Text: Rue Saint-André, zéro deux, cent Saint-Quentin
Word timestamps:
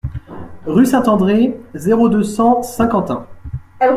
Rue 0.65 0.87
Saint-André, 0.87 1.61
zéro 1.75 2.09
deux, 2.09 2.23
cent 2.23 2.63
Saint-Quentin 2.63 3.27